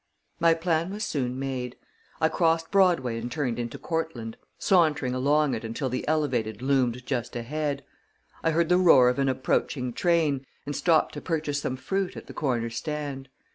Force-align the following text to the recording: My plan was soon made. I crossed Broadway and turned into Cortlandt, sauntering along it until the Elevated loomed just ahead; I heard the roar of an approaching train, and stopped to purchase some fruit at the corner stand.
My 0.39 0.55
plan 0.55 0.89
was 0.89 1.03
soon 1.03 1.37
made. 1.37 1.75
I 2.19 2.27
crossed 2.27 2.71
Broadway 2.71 3.19
and 3.19 3.31
turned 3.31 3.59
into 3.59 3.77
Cortlandt, 3.77 4.35
sauntering 4.57 5.13
along 5.13 5.53
it 5.53 5.63
until 5.63 5.89
the 5.89 6.07
Elevated 6.07 6.59
loomed 6.63 7.05
just 7.05 7.35
ahead; 7.35 7.83
I 8.43 8.49
heard 8.49 8.69
the 8.69 8.79
roar 8.79 9.09
of 9.09 9.19
an 9.19 9.29
approaching 9.29 9.93
train, 9.93 10.43
and 10.65 10.75
stopped 10.75 11.13
to 11.13 11.21
purchase 11.21 11.61
some 11.61 11.77
fruit 11.77 12.17
at 12.17 12.25
the 12.25 12.33
corner 12.33 12.71
stand. 12.71 13.29